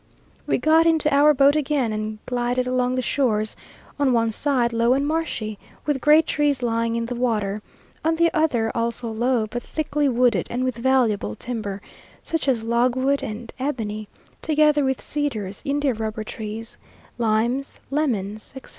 We 0.47 0.57
got 0.57 0.87
into 0.87 1.13
our 1.13 1.31
boat 1.31 1.55
again 1.55 1.93
and 1.93 2.17
glided 2.25 2.65
along 2.65 2.95
the 2.95 3.03
shores, 3.03 3.55
on 3.99 4.13
one 4.13 4.31
side 4.31 4.73
low 4.73 4.93
and 4.93 5.05
marshy, 5.05 5.59
with 5.85 6.01
great 6.01 6.25
trees 6.25 6.63
lying 6.63 6.95
in 6.95 7.05
the 7.05 7.13
water; 7.13 7.61
on 8.03 8.15
the 8.15 8.31
other 8.33 8.71
also 8.73 9.11
low, 9.11 9.45
but 9.45 9.61
thickly 9.61 10.09
wooded 10.09 10.47
and 10.49 10.63
with 10.63 10.75
valuable 10.75 11.35
timber, 11.35 11.83
such 12.23 12.47
as 12.47 12.63
logwood 12.63 13.21
and 13.21 13.53
ebony, 13.59 14.07
together 14.41 14.83
with 14.83 14.99
cedars, 15.01 15.61
India 15.65 15.93
rubber 15.93 16.23
trees, 16.23 16.79
limes, 17.19 17.79
lemons, 17.91 18.53
etc. 18.55 18.69